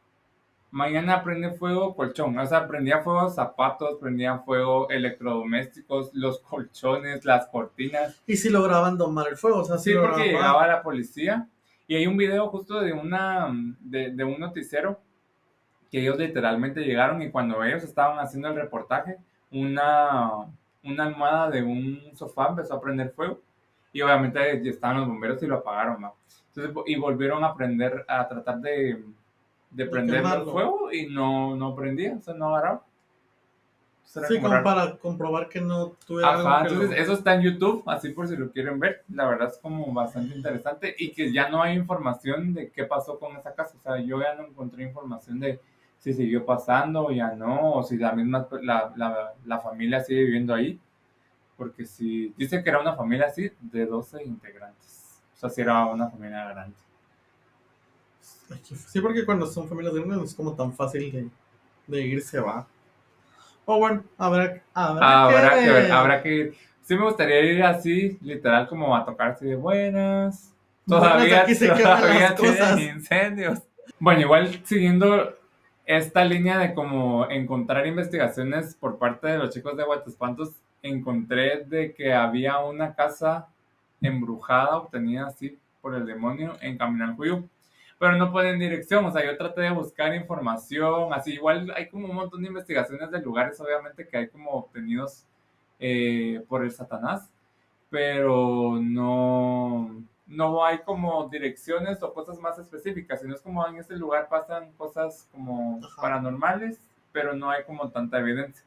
[0.72, 2.38] Mañana prende fuego colchón.
[2.38, 8.22] O sea, prendía fuego zapatos, prendía fuego electrodomésticos, los colchones, las cortinas.
[8.26, 11.48] Y si lograban domar el fuego, o sea, Sí, sí porque llegaba la policía.
[11.88, 15.02] Y hay un video justo de una de, de un noticiero
[15.92, 19.18] que ellos literalmente llegaron y cuando ellos estaban haciendo el reportaje,
[19.52, 20.48] una,
[20.84, 23.40] una almohada de un sofá empezó a prender fuego.
[23.94, 26.16] Y obviamente estaban los bomberos y lo apagaron, ¿no?
[26.56, 29.04] Entonces, y volvieron a prender, a tratar de,
[29.70, 32.86] de prender el fuego y no, no prendía, o sea, no agarraba.
[34.04, 34.64] Sí, como raro.
[34.64, 38.36] para comprobar que no tuviera Ajá, lo- entonces eso está en YouTube, así por si
[38.36, 39.04] lo quieren ver.
[39.10, 43.18] La verdad es como bastante interesante y que ya no hay información de qué pasó
[43.18, 43.78] con esa casa.
[43.78, 45.62] O sea, yo ya no encontré información de
[46.02, 50.54] si siguió pasando ya no, o si la misma, la, la, la familia sigue viviendo
[50.54, 50.80] ahí.
[51.56, 55.22] Porque si dice que era una familia así, de 12 integrantes.
[55.36, 56.76] O sea, si era una familia grande.
[58.64, 61.30] Sí, porque cuando son familias grandes no es como tan fácil de,
[61.86, 62.66] de irse, va.
[63.66, 66.56] O bueno, habrá, habrá, Habrá que ver, habrá que ir.
[66.82, 70.52] Sí me gustaría ir así, literal, como a tocar así de buenas.
[70.88, 73.60] Buenas, Todavía, aquí se queman todavía tienen incendios.
[74.00, 75.38] Bueno, igual siguiendo
[75.86, 81.94] esta línea de como encontrar investigaciones por parte de los chicos de Guatespantos, encontré de
[81.94, 83.48] que había una casa
[84.02, 87.44] embrujada obtenida así por el demonio en Caminancuyo,
[88.00, 92.08] pero no ponen dirección, o sea, yo traté de buscar información, así igual hay como
[92.08, 95.26] un montón de investigaciones de lugares, obviamente, que hay como obtenidos
[95.80, 97.30] eh, por el Satanás,
[97.90, 103.96] pero no, no hay como direcciones o cosas más específicas, sino es como en este
[103.98, 106.02] lugar pasan cosas como Ajá.
[106.02, 106.80] paranormales,
[107.12, 108.64] pero no hay como tanta evidencia.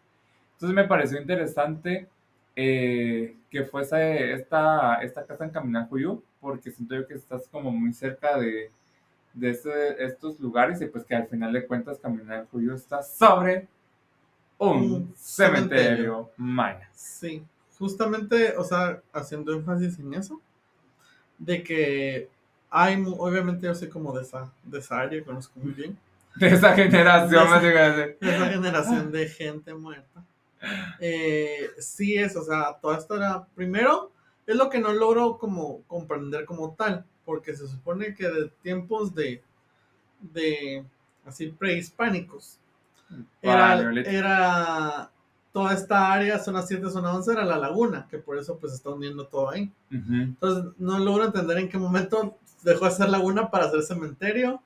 [0.54, 2.08] Entonces me pareció interesante
[2.56, 7.92] eh, que fuese esta, esta casa en Caminacuyú, porque siento yo que estás como muy
[7.92, 8.70] cerca de,
[9.34, 13.68] de ese- estos lugares y pues que al final de cuentas Caminacuyú está sobre
[14.58, 16.88] un Un cementerio maya.
[16.92, 17.44] Sí,
[17.78, 20.40] justamente, o sea, haciendo énfasis en eso,
[21.44, 22.28] de que
[22.70, 25.96] hay, obviamente yo soy como de esa, de esa área, conozco muy bien,
[26.36, 27.60] De esa generación, De esa-
[28.20, 30.24] de esa generación de gente muerta.
[30.98, 34.10] Eh, sí es, o sea, toda esta era, primero,
[34.46, 39.14] es lo que no logro como comprender como tal, porque se supone que de tiempos
[39.14, 39.42] de,
[40.20, 40.84] de
[41.26, 42.58] así prehispánicos,
[43.42, 43.76] era,
[44.10, 45.10] era
[45.54, 48.90] toda esta área, zona 7, zona 11, era la laguna, que por eso pues está
[48.90, 49.72] uniendo todo ahí.
[49.88, 54.60] Entonces no logro entender en qué momento dejó de ser laguna para ser cementerio,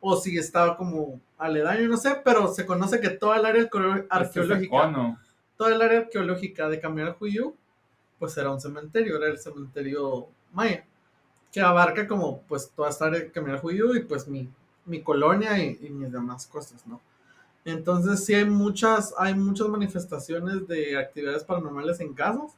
[0.00, 4.06] o si estaba como aledaño, no sé, pero se conoce que toda el área Este
[4.10, 5.18] arqueológica, cono.
[5.56, 7.54] toda el área arqueológica de Caminar Juyú,
[8.18, 10.84] pues era un cementerio, era el cementerio maya,
[11.50, 14.46] que abarca como pues toda esta área de Caminar Juyú y pues mi,
[14.84, 17.00] mi colonia y, y mis demás cosas, ¿no?
[17.64, 22.52] Entonces sí hay muchas, hay muchas manifestaciones de actividades paranormales en casas.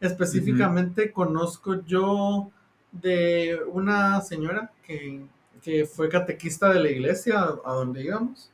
[0.00, 2.50] Específicamente conozco yo
[2.92, 5.22] de una señora que,
[5.62, 8.50] que fue catequista de la iglesia a, a donde íbamos.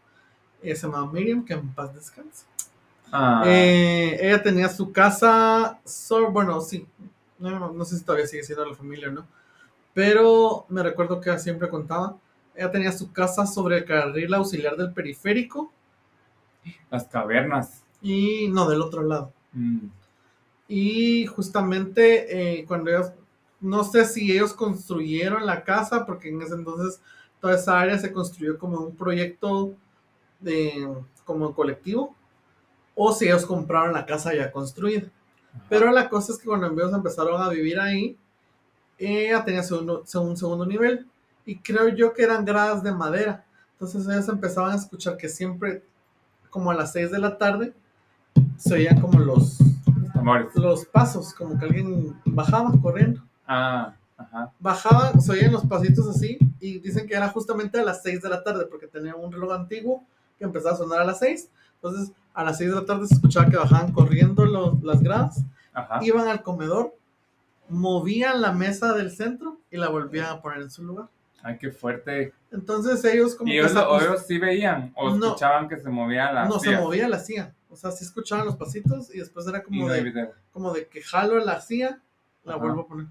[0.63, 2.47] Eh, se llama Miriam, que en paz descanse.
[3.13, 6.87] Ah, Eh, ella tenía su casa, so- bueno, sí,
[7.39, 9.27] no, no sé si todavía sigue siendo la familia o no,
[9.95, 12.17] pero me recuerdo que ella siempre contaba,
[12.55, 15.73] ella tenía su casa sobre el carril auxiliar del periférico
[16.91, 17.83] las cavernas.
[18.03, 19.33] y no, del otro lado.
[19.53, 19.87] Mm.
[20.69, 23.13] Y justamente eh, cuando ellos,
[23.61, 27.01] no sé si ellos construyeron la casa, porque en ese entonces
[27.41, 29.73] toda esa área se construyó como un proyecto
[30.41, 30.89] de,
[31.25, 32.15] como colectivo,
[32.95, 35.09] o si ellos compraron la casa ya construida.
[35.69, 38.17] Pero la cosa es que cuando ellos empezaron a vivir ahí,
[38.99, 41.07] ella tenía segundo- un segundo nivel
[41.45, 43.45] y creo yo que eran gradas de madera.
[43.73, 45.83] Entonces ellos empezaban a escuchar que siempre,
[46.57, 47.75] como a las 6 de la tarde,
[48.57, 49.59] se oían como los,
[50.55, 53.21] Los pasos, como que alguien bajaba corriendo.
[53.47, 54.51] Ah, ajá.
[54.59, 58.31] Bajaban, se oían los pasitos así y dicen que era justamente a las 6 de
[58.31, 60.03] la tarde porque tenía un reloj antiguo
[60.39, 61.51] que empezaba a sonar a las 6.
[61.75, 65.43] Entonces a las 6 de la tarde se escuchaba que bajaban corriendo los- las gradas
[65.75, 65.99] Ajá.
[66.03, 66.95] iban al comedor,
[67.69, 71.09] movían la mesa del centro y la volvían a poner en su lugar.
[71.47, 72.33] Ay, qué fuerte.
[72.51, 75.27] Entonces ellos como ¿Y que ellos, ellos sí veían o No.
[75.29, 77.55] escuchaban que se movía la no se movía la silla.
[77.71, 81.03] O sea, sí escuchaban los pasitos y después era como no de, como de que
[81.03, 82.01] jalo la silla,
[82.45, 82.63] la Ajá.
[82.63, 83.07] vuelvo a poner.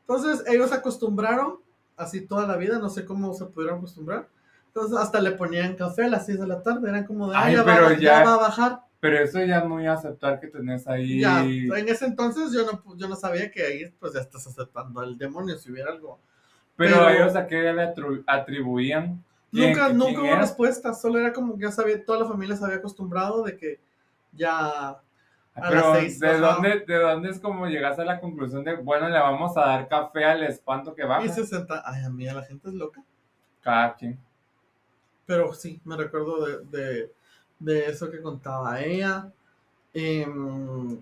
[0.00, 1.58] Entonces ellos acostumbraron
[1.96, 4.28] así toda la vida, no sé cómo se pudieron acostumbrar.
[4.66, 7.50] Entonces hasta le ponían café a las 6 de la tarde, eran como de, Ay,
[7.50, 8.80] "Ay, ya, pero va, ya- ya va a bajar.
[8.98, 11.20] Pero eso ya iba a aceptar que tenés ahí.
[11.20, 15.00] Ya, en ese entonces yo no, yo no sabía que ahí pues ya estás aceptando
[15.00, 16.18] al demonio si hubiera algo.
[16.76, 17.92] Pero, pero- ellos a qué le
[18.26, 19.22] atribuían.
[19.52, 20.40] ¿Quién- Nunca, quién nunca hubo era?
[20.40, 23.80] respuesta, solo era como que ya sabía, toda la familia se había acostumbrado de que
[24.32, 25.00] ya a
[25.54, 26.38] Pero las seis, ¿de ajá.
[26.38, 29.86] dónde, ¿de dónde es como llegaste a la conclusión de, bueno, le vamos a dar
[29.88, 31.24] café al espanto que baja?
[31.24, 33.00] y se senta, ay, a mí la gente es loca.
[33.62, 34.18] Cada quien.
[35.26, 37.12] Pero sí, me recuerdo de, de,
[37.60, 39.32] de eso que contaba ella.
[39.94, 41.00] Em,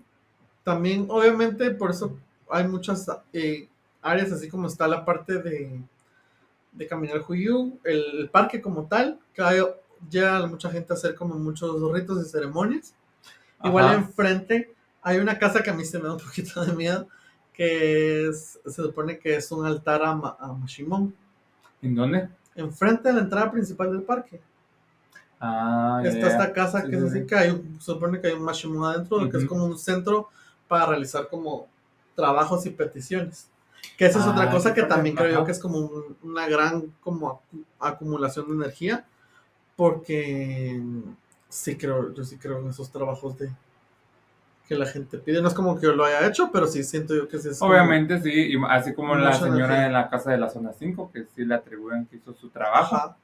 [0.63, 2.17] también, obviamente, por eso
[2.49, 3.67] hay muchas eh,
[4.03, 5.81] áreas, así como está la parte de,
[6.73, 9.61] de Caminar Juyú, el, parque como tal, que hay,
[10.09, 12.95] llega mucha gente a hacer como muchos ritos y ceremonias.
[13.63, 17.07] Igual enfrente hay una casa que a mí se me da un poquito de miedo,
[17.53, 21.15] que es, se supone que es un altar a, Ma- a Mashimón,
[21.81, 22.29] ¿En dónde?
[22.55, 24.39] enfrente de la entrada principal del parque.
[25.39, 26.31] Ah, ya, Está ya.
[26.31, 27.25] esta casa Sí, que sí, es así sí.
[27.27, 30.29] que hay, un- se supone que hay un Mashimón adentro, que es como un centro
[30.67, 31.67] para realizar como
[32.15, 33.49] trabajos y peticiones.
[33.97, 36.17] Que esa es otra Ah, cosa qué que también creo yo que es como un-
[36.23, 39.05] una gran como acu- acumulación de energía,
[39.75, 40.81] porque
[41.49, 43.51] sí creo, yo sí creo en esos trabajos de
[44.67, 45.41] que la gente pide.
[45.41, 47.59] No es como que yo lo haya hecho, pero sí siento yo que sí es
[47.59, 49.83] como- Obviamente sí, y así como la señora energía.
[49.87, 52.95] de la casa de la zona 5, que sí le atribuyen que hizo su trabajo.
[52.95, 53.17] Ajá.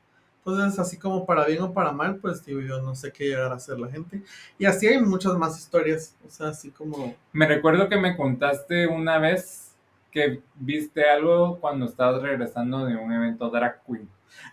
[0.45, 3.51] Entonces, así como para bien o para mal, pues digo yo no sé qué llegar
[3.51, 4.23] a hacer la gente.
[4.57, 6.15] Y así hay muchas más historias.
[6.25, 7.13] O sea, así como.
[7.33, 9.68] Me recuerdo que me contaste una vez
[10.11, 14.09] que viste algo cuando estabas regresando de un evento drag queen.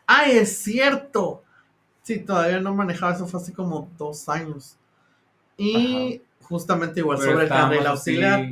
[0.06, 1.42] ¡Ay, es cierto!
[2.02, 4.76] Sí, todavía no manejaba eso, fue hace como dos años.
[5.56, 8.48] Y justamente igual Pero sobre el carril auxiliar.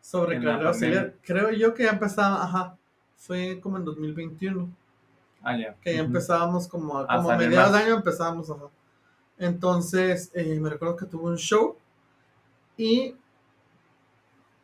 [0.00, 1.14] Sobre el carril auxiliar.
[1.22, 2.76] Creo yo que ya empezaba, ajá.
[3.16, 4.68] Fue como en 2021.
[5.42, 5.74] Ah, ya.
[5.80, 6.06] que ya Ujú.
[6.06, 8.64] empezábamos como a, como mediados de año empezábamos ajá.
[9.38, 11.76] entonces eh, me recuerdo que tuve un show
[12.76, 13.14] y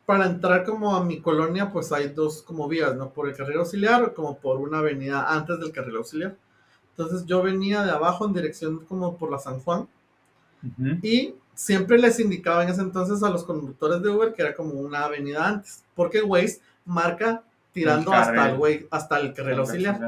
[0.05, 3.59] para entrar como a mi colonia pues hay dos como vías no por el carril
[3.59, 6.35] auxiliar o como por una avenida antes del carril auxiliar
[6.91, 9.87] entonces yo venía de abajo en dirección como por la San Juan.
[11.01, 14.73] Y siempre les indicaba en ese entonces a los conductores de Uber que era como
[14.73, 20.03] una avenida antes, porque Waze marca tirando El hasta el, Waze- hasta el carril auxiliar.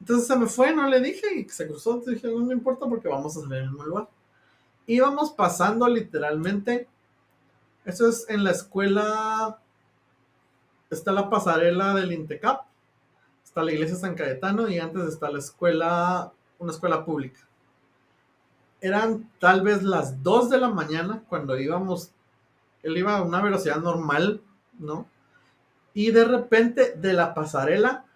[0.00, 1.92] Entonces se me fue, no le dije y se cruzó.
[1.94, 4.08] Entonces dije, no me importa porque vamos a salir en el mismo lugar.
[4.86, 6.88] Íbamos pasando literalmente.
[7.84, 9.58] Eso es en la escuela.
[10.90, 12.62] Está la pasarela del Intecap.
[13.44, 17.40] Está la iglesia San Cayetano y antes está la escuela, una escuela pública.
[18.80, 22.12] Eran tal vez las 2 de la mañana cuando íbamos.
[22.82, 24.40] Él iba a una velocidad normal,
[24.78, 25.06] ¿no?
[25.94, 28.06] Y de repente de la pasarela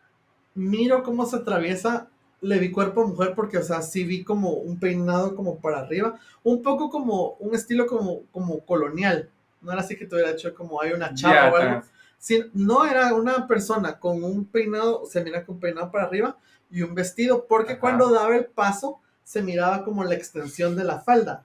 [0.57, 2.09] miro cómo se atraviesa,
[2.41, 5.81] le vi cuerpo a mujer porque, o sea, sí vi como un peinado como para
[5.81, 9.31] arriba, un poco como un estilo como, como colonial.
[9.67, 11.83] No era así que te hubiera hecho como hay una chava Ya, o algo.
[12.19, 16.37] Sí, no era una persona con un peinado, se mira con peinado para arriba
[16.71, 17.81] y un vestido, porque Ajá.
[17.81, 21.45] cuando daba el paso se miraba como la extensión de la falda.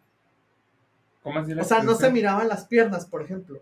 [1.23, 3.59] ¿Cómo así la O sea, no se miraban las piernas, por ejemplo.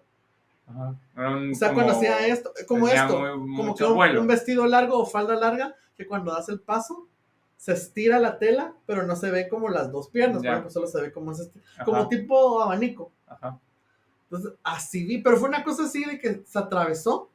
[0.67, 0.95] Ajá.
[1.15, 4.99] Un O sea, como- cuando hacía esto, como esto, muy- como que un, vestido largo
[4.99, 7.07] o falda larga, que cuando das el paso,
[7.57, 11.01] se estira la tela, pero no se ve como las dos piernas, ejemplo, solo se
[11.01, 11.33] ve como,
[11.85, 13.11] como tipo abanico.
[13.25, 13.57] ajá.
[14.31, 17.29] Entonces, así vi, pero fue una cosa así de que se atravesó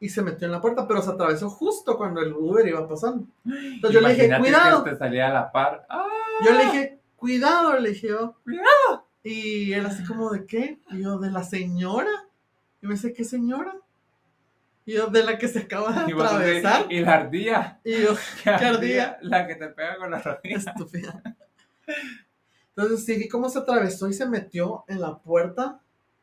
[0.00, 3.26] y se metió en la puerta, pero se atravesó justo cuando el Uber iba pasando.
[3.46, 4.84] Entonces yo le dije, cuidado.
[4.84, 5.86] que te salía a la par.
[5.88, 6.04] ¡Ah!
[6.44, 8.36] Yo le dije, cuidado, le dije yo.
[8.44, 9.06] Cuidado.
[9.24, 10.78] Y él así como, ¿de qué?
[10.90, 12.10] Y yo, de la señora.
[12.80, 13.74] Y me dice, ¿qué señora?
[14.86, 16.86] Y yo, de la que se acaba de Y, atravesar.
[16.90, 17.80] y la ardilla.
[17.84, 18.14] Y yo,
[18.44, 19.18] ¿Qué ardilla?
[19.22, 20.58] La que te pega con la rodilla.
[20.58, 21.22] estúpida.
[22.76, 25.80] Entonces sí vi cómo se atravesó y se metió en la puerta.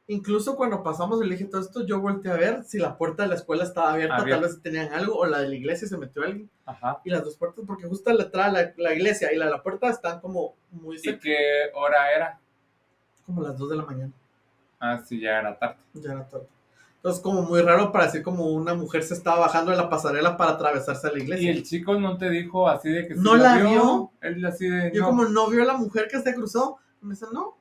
[0.08, 3.24] Incluso cuando pasamos y le dije todo esto, yo volteé a ver si la puerta
[3.24, 5.98] de la escuela estaba abierta, tal vez tenían algo, o la de la iglesia se
[5.98, 6.48] metió alguien.
[6.66, 7.02] Ajá.
[7.04, 9.64] Y las dos puertas, porque justo la entrada la, la iglesia y la de la
[9.64, 11.38] puerta están como muy ¿Y cerca, qué
[11.74, 12.40] hora era?
[13.26, 14.12] como las 2 de la mañana.
[14.80, 15.78] Ah, sí, ya era tarde.
[15.96, 16.46] Ya era tarde.
[16.98, 20.38] Entonces, como muy raro para decir como una mujer se estaba bajando de la pasarela
[20.38, 21.52] para atravesarse a la ¿Y iglesia.
[21.52, 24.12] el chico no te dijo así de que sí ¿No la vio?
[24.22, 24.92] Él así de.
[24.94, 25.08] Yo no.
[25.08, 27.58] como no vio a la mujer que se cruzó, me dice, no.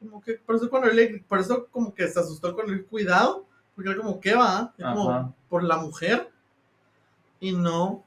[0.00, 3.44] Como que, por eso cuando le, por eso como que se asustó con el cuidado,
[3.74, 4.72] porque era como, ¿qué va?
[4.78, 6.30] Como, por la mujer.
[7.38, 8.02] Y no.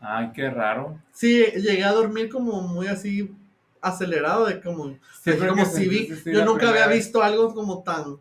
[0.00, 0.98] Ay, qué raro.
[1.12, 3.34] Sí, llegué a dormir como muy así
[3.80, 7.04] acelerado, de como, Sí, como si vi, sí, yo nunca había vez.
[7.04, 8.18] visto algo como tan,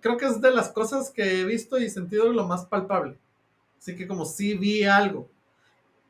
[0.00, 3.16] creo que es de las cosas que he visto y sentido lo más palpable.
[3.78, 5.28] Así que como sí vi algo,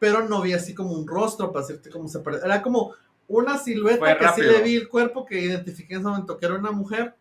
[0.00, 2.44] pero no vi así como un rostro para decirte cómo se parece.
[2.44, 2.92] Era como
[3.28, 6.46] una silueta Fue que sí le vi el cuerpo, que identifiqué en ese momento que
[6.46, 7.14] era una mujer,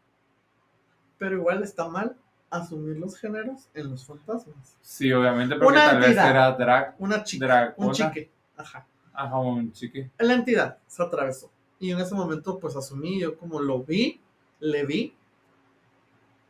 [1.17, 2.15] pero igual está mal
[2.49, 4.77] asumir los géneros en los fantasmas.
[4.81, 6.95] Sí, obviamente, porque Una tal vez era drag.
[6.99, 8.85] Una chica, un chique, ajá.
[9.13, 10.09] Ajá, un chique.
[10.19, 11.51] la entidad se atravesó.
[11.79, 14.19] Y en ese momento, pues asumí, yo como lo vi,
[14.59, 15.15] le vi,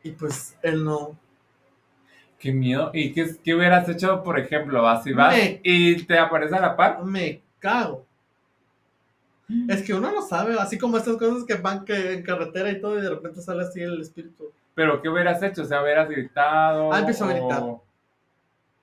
[0.03, 1.17] y pues él no.
[2.37, 2.91] Qué miedo.
[2.93, 4.81] ¿Y qué, qué hubieras hecho, por ejemplo?
[4.81, 7.03] Vas y vas Me- y te aparece a la par.
[7.05, 8.05] Me cago.
[9.67, 12.79] Es que uno no sabe, así como estas cosas que van que en carretera y
[12.79, 14.51] todo, y de repente sale así el espíritu.
[14.73, 15.63] Pero ¿qué hubieras hecho?
[15.63, 16.91] O sea, hubieras gritado.
[16.91, 17.63] Ah, empezó a gritar.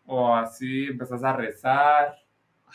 [0.07, 2.17] O así, empezás a rezar.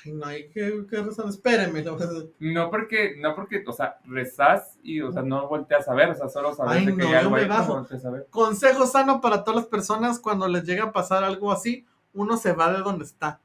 [0.03, 1.25] Ay, no hay que, que rezar.
[1.25, 2.29] A hacer.
[2.39, 6.15] No porque, no porque, o sea, rezás y, o sea, no volteas a ver, o
[6.15, 8.27] sea, solo sabes Ay, de que no, hay algo ahí, no a ver.
[8.29, 12.51] Consejo sano para todas las personas cuando les llega a pasar algo así, uno se
[12.51, 13.39] va de donde está.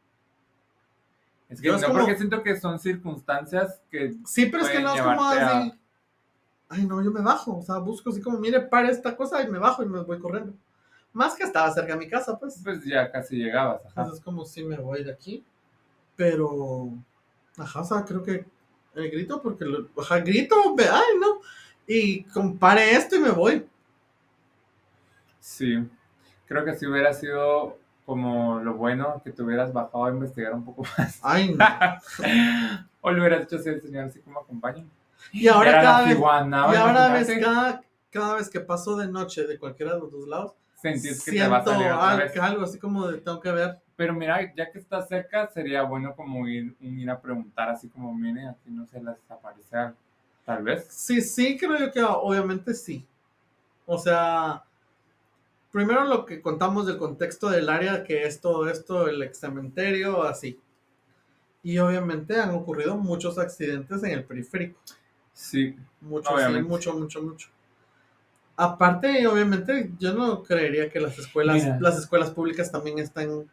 [1.50, 4.80] Es que no es como- porque siento que son circunstancias que Sí, pero es que
[4.80, 5.72] no es como así.
[6.68, 7.58] Ay, no, yo me bajo.
[7.58, 10.18] O sea, busco así como, mire, para esta cosa y me bajo y me voy
[10.20, 10.54] corriendo.
[11.12, 12.60] Más que estaba cerca de mi casa, pues.
[12.62, 13.80] pues ya casi llegabas.
[13.80, 13.88] Ajá.
[13.88, 15.44] Entonces es como si me voy de aquí.
[16.14, 16.90] Pero.
[17.58, 18.46] Ajá, o sea, creo que
[18.94, 19.64] el grito, porque.
[19.64, 21.40] lo- ajá, grito, ay, no.
[21.88, 23.66] Y compare esto y me voy.
[25.40, 25.84] Sí,
[26.46, 27.78] creo que si hubiera sido
[28.10, 31.20] como lo bueno que te hubieras bajado a investigar un poco más.
[31.22, 31.64] Ay, no.
[33.02, 34.84] o le hubieras dicho así al señor, así como acompaña.
[35.32, 36.12] Y ahora Era cada vez.
[36.14, 40.10] ciguana, Y ahora ves, cada, cada vez que paso de noche de cualquiera de los
[40.10, 42.36] dos lados, sentís que te va a siento salir otra al- vez.
[42.38, 43.78] algo así como de tengo que ver.
[43.94, 48.12] Pero mira, ya que está cerca, sería bueno como ir, ir a preguntar así como,
[48.12, 49.96] mire, aquí no se les aparece algo.
[50.44, 50.86] Tal vez.
[50.90, 53.06] Sí, sí, creo yo que obviamente sí.
[53.86, 54.64] O sea,
[55.72, 60.22] primero lo que contamos del contexto del área, que es todo esto, el ex cementerio,
[60.24, 60.58] así.
[61.62, 64.78] Y obviamente han ocurrido muchos accidentes en el periférico.
[65.32, 67.48] Sí, Mucho, sí, mucho, mucho, mucho.
[68.56, 71.78] Aparte, obviamente, yo no creería que las escuelas, Mira.
[71.80, 73.48] las escuelas públicas también están,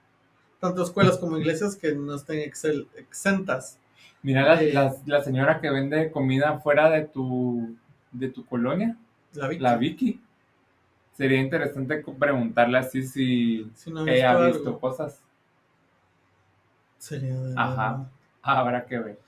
[0.59, 3.77] tanto escuelas como iglesias, que no estén excel- exentas.
[4.21, 4.73] Mira la, Eh.
[4.73, 7.75] la- la señora que vende comida fuera de tu,
[8.11, 8.97] de tu colonia,
[9.33, 10.21] La la Vicky.
[11.17, 14.79] Sería interesante preguntarle así si Si no ella ha visto visto algo.
[14.79, 15.23] cosas.
[16.99, 18.05] Sería de Ajá.
[18.43, 19.19] Habrá que ver.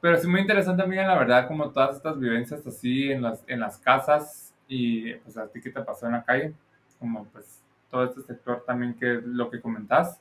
[0.00, 3.60] Pero sí muy interesante, amiga, la verdad, como todas estas vivencias así en las, en
[3.60, 6.54] las casas y pues a ti que te pasó en la calle,
[6.98, 7.60] como pues
[7.90, 10.18] todo este sector también que es lo que comentás.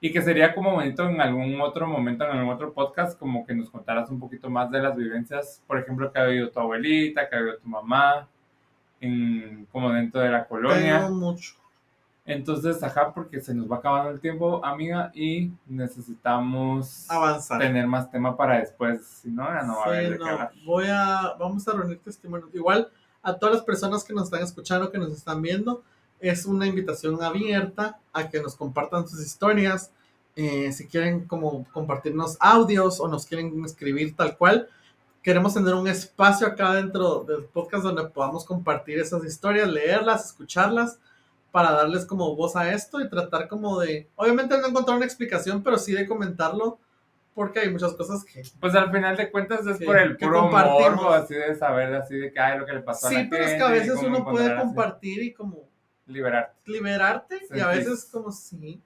[0.00, 3.54] Y que sería como bonito en algún otro momento, en algún otro podcast, como que
[3.54, 7.28] nos contaras un poquito más de las vivencias, por ejemplo, que ha vivido tu abuelita,
[7.28, 8.26] que ha vivido tu mamá,
[9.00, 11.08] en, como dentro de la colonia.
[11.08, 11.54] Mucho.
[12.24, 17.60] Entonces, ajá, porque se nos va acabando el tiempo, amiga, y necesitamos Avanzar.
[17.60, 20.52] tener más tema para después, si no, ya no va a haber qué hablar.
[20.64, 22.52] voy a, vamos a reunir testimonios.
[22.52, 22.88] Igual
[23.22, 25.82] a todas las personas que nos están escuchando, que nos están viendo,
[26.18, 29.92] es una invitación abierta a que nos compartan sus historias.
[30.38, 34.68] eh, si quieren como compartirnos audios o nos quieren escribir tal cual,
[35.26, 41.00] queremos tener un espacio acá dentro del podcast donde podamos compartir esas historias, leerlas, escucharlas,
[41.50, 45.64] para darles como voz a esto y tratar como de, obviamente no encontrar una explicación,
[45.64, 46.78] pero sí de comentarlo,
[47.34, 50.44] porque hay muchas cosas que Pues al final de cuentas es Que- por el puro
[50.48, 53.26] morbo, así de saber, así de que hay lo que le pasó a la Sí,
[53.28, 55.68] pero es que a veces uno puede encontrar así, compartir y como
[56.06, 56.54] liberar.
[56.66, 57.78] liberarte y a Sentir.
[57.90, 58.80] veces como sí.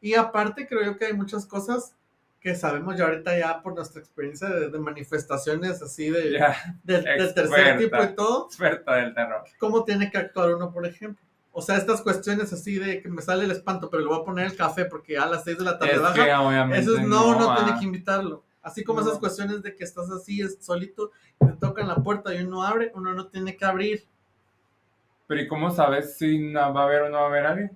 [0.00, 1.94] Y aparte creo yo que hay muchas cosas
[2.42, 6.42] que sabemos ya ahorita ya por nuestra experiencia de, de manifestaciones así de,
[6.82, 9.44] del tercer tipo y todo, experta del terror.
[9.58, 11.24] cómo tiene que actuar uno, por ejemplo.
[11.52, 14.24] O sea, estas cuestiones así de que me sale el espanto, pero le voy a
[14.24, 16.14] poner el café porque a las 6 de la tarde Es baja.
[16.14, 18.42] que Eso es no, no, tiene que invitarlo.
[18.62, 19.06] Así como No.
[19.06, 22.62] esas cuestiones de que estás así, es solito, y te tocan la puerta y uno
[22.64, 24.04] abre, uno no tiene que abrir.
[25.26, 27.70] Pero ¿y cómo sabes si va a haber o no va a haber alguien?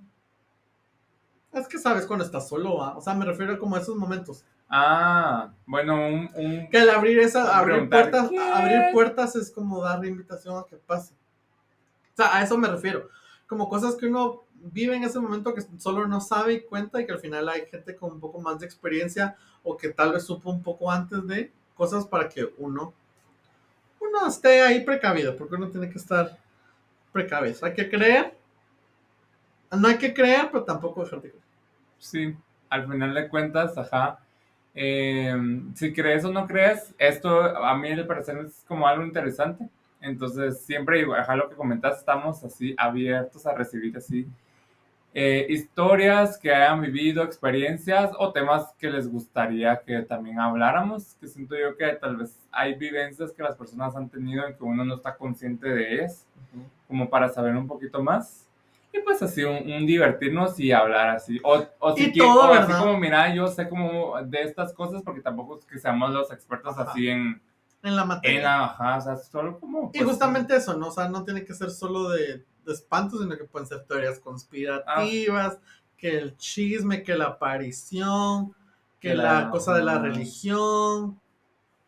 [1.53, 2.97] Es que sabes cuando estás solo, ¿va?
[2.97, 4.43] o sea, me refiero como a esos momentos.
[4.69, 10.03] Ah, bueno, un, un- Que el abrir esa, abrir puertas, abrir puertas es como dar
[10.05, 11.13] invitación a que pase.
[12.13, 13.09] O sea, a eso me refiero.
[13.47, 17.05] Como cosas que uno vive en ese momento que solo no sabe y cuenta y
[17.05, 20.23] que al final hay gente con un poco más de experiencia o que tal vez
[20.25, 22.93] supo un poco antes de cosas para que uno,
[23.99, 26.37] uno esté ahí precavido, porque uno tiene que estar
[27.11, 27.57] precavido.
[27.65, 28.37] Hay que creer.
[29.71, 31.43] No hay que creer, pero tampoco dejar de creer.
[31.99, 32.35] sí,
[32.69, 34.19] al final de cuentas, ajá.
[34.77, 35.35] Eh,
[35.73, 39.67] si crees o no crees, esto a mí me parece es como algo interesante.
[39.99, 44.27] Entonces, siempre, ajá, lo que comentas, estamos así abiertos a recibir así
[45.19, 51.27] eh, historias que hayan vivido, experiencias o temas que les gustaría que también habláramos, que
[51.27, 54.85] siento yo que tal vez hay vivencias que las personas han tenido y que uno
[54.85, 56.23] no está consciente de ellas,
[56.87, 58.46] como para saber un poquito más.
[58.97, 61.39] Y pues así, un, un divertirnos y hablar así.
[61.43, 64.73] O, o si Y quieren, todo, o así como, mira, yo sé como de estas
[64.73, 66.91] cosas porque tampoco es que seamos los expertos Ajá.
[66.91, 67.41] así en,
[67.83, 68.37] En la materia.
[68.37, 69.89] en la, ajá, o sea, solo como...
[69.93, 70.87] Y pues, justamente eso, ¿no?
[70.87, 74.19] O sea, no tiene que ser solo de, de espanto, sino que pueden ser teorías
[74.19, 75.59] conspirativas,
[75.97, 78.53] que el chisme, que la aparición,
[78.99, 81.19] que, Que la, la- cosa de la religión,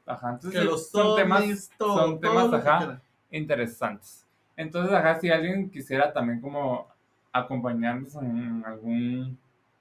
[0.05, 3.01] Ajá, entonces que los son temas todo, son temas, ajá.
[3.31, 4.25] interesantes.
[4.55, 6.87] Entonces, ajá, si alguien quisiera también como
[7.31, 9.37] acompañarnos en algún,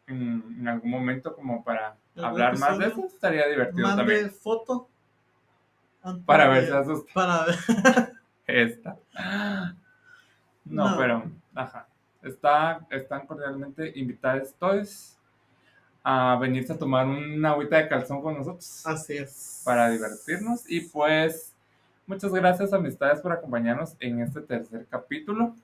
[0.07, 4.31] en, en algún momento como para ¿Algún hablar más de eso, estaría divertido Mande también.
[4.31, 4.89] foto.
[6.25, 7.57] Para ver de- si asusta Para ver.
[8.47, 8.97] esta.
[10.65, 10.97] No, No.
[10.99, 11.87] pero, ajá.
[12.23, 15.17] Está, están cordialmente invitados todos
[16.03, 18.85] a venirse a tomar una agüita de calzón con nosotros.
[18.87, 19.63] Así es.
[19.65, 20.69] para divertirnos.
[20.69, 21.55] Y pues,
[22.07, 25.55] muchas gracias, amistades, por acompañarnos en este tercer capítulo.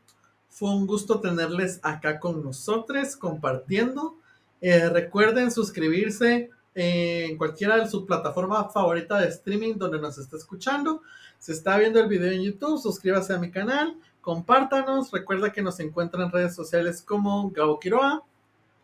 [0.54, 4.14] Fue un gusto tenerles acá con nosotros, compartiendo.
[4.60, 11.02] Eh, recuerden suscribirse en cualquiera de su plataforma favorita de streaming donde nos esté escuchando.
[11.40, 15.10] Si está viendo el video en YouTube, suscríbase a mi canal, compártanos.
[15.10, 18.22] Recuerda que nos encuentran en redes sociales como Gabo Quiroa.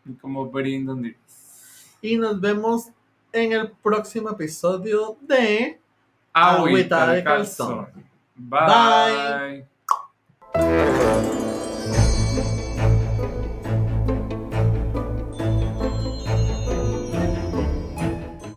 [0.05, 1.15] Y como Brindon.
[2.01, 2.87] Y nos vemos
[3.31, 5.79] en el próximo episodio de
[6.33, 7.85] Agüita Agüita de de calzón.
[7.85, 8.05] calzón.
[8.35, 9.65] Bye.
[10.53, 11.40] Bye.